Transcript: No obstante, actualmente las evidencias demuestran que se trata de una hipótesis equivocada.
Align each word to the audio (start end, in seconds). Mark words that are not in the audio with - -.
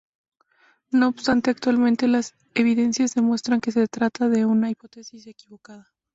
No 0.89 1.09
obstante, 1.09 1.51
actualmente 1.51 2.07
las 2.07 2.33
evidencias 2.55 3.13
demuestran 3.13 3.61
que 3.61 3.71
se 3.71 3.85
trata 3.87 4.29
de 4.29 4.47
una 4.47 4.71
hipótesis 4.71 5.27
equivocada. 5.27 5.93